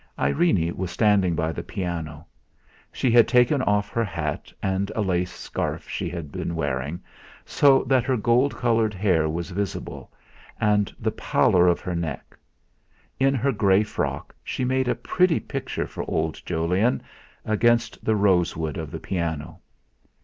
[0.17, 2.25] Irene was standing by the piano;
[2.91, 7.03] she had taken off her hat and a lace scarf she had been wearing,
[7.45, 10.11] so that her gold coloured hair was visible,
[10.59, 12.35] and the pallor of her neck.
[13.19, 17.03] In her grey frock she made a pretty picture for old Jolyon,
[17.45, 19.61] against the rosewood of the piano.